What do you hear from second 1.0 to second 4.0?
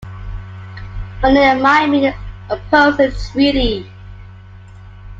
Only the Miami opposed the treaty.